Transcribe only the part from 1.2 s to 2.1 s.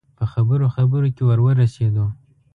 ور ورسېدو.